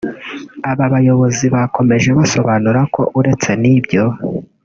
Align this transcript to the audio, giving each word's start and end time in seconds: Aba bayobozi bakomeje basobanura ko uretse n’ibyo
Aba 0.71 0.85
bayobozi 0.93 1.45
bakomeje 1.55 2.09
basobanura 2.17 2.81
ko 2.93 3.01
uretse 3.19 3.51
n’ibyo 3.61 4.03